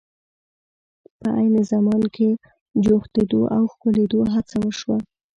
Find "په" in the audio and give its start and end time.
1.17-1.27